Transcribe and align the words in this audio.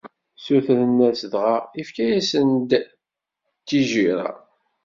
Ssutren-as, 0.37 1.21
dɣa 1.31 1.55
ifka-yasen-d 1.81 2.69
tijirra. 3.67 4.29